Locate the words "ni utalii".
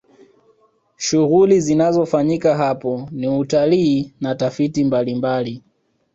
3.11-4.13